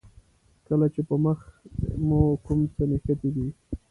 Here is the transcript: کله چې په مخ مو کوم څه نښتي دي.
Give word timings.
کله 0.67 0.85
چې 0.93 1.01
په 1.07 1.15
مخ 1.23 1.39
مو 2.07 2.21
کوم 2.45 2.59
څه 2.73 2.83
نښتي 2.89 3.29
دي. 3.35 3.47